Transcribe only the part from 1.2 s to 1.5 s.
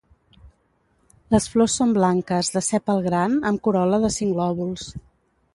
Les